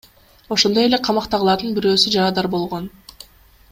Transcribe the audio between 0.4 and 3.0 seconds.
Ошондой эле камактагылардын бирөөсү жарадар болгон.